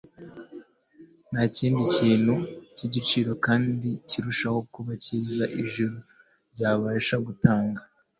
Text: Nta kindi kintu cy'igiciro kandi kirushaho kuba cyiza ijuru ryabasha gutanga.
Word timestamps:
Nta 1.31 1.43
kindi 1.55 1.81
kintu 1.95 2.33
cy'igiciro 2.75 3.31
kandi 3.45 3.89
kirushaho 4.09 4.59
kuba 4.73 4.91
cyiza 5.03 5.45
ijuru 5.61 5.95
ryabasha 6.53 7.15
gutanga. 7.27 7.81